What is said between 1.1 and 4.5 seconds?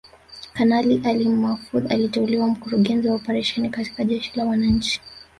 Mahfoudh aliteuliwa Mkurugenzi wa Operesheni katika Jeshi la